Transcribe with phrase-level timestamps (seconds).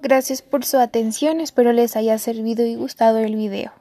[0.00, 3.72] Gracias por su atención, espero les haya servido y gustado el video.